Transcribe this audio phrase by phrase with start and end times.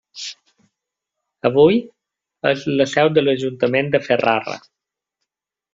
[1.49, 1.77] Avui,
[2.53, 4.61] és la seu de l'ajuntament de Ferrara.